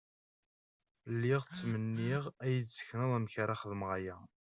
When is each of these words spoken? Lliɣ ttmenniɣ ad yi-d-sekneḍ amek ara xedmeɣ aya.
Lliɣ 1.13 1.41
ttmenniɣ 1.43 2.23
ad 2.43 2.49
yi-d-sekneḍ 2.53 3.11
amek 3.17 3.35
ara 3.43 3.59
xedmeɣ 3.61 3.89
aya. 3.97 4.17